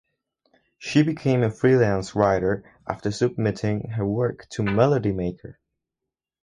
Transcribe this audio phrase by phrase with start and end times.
[0.79, 5.59] She became a freelance writer after submitting her work to "Melody Maker".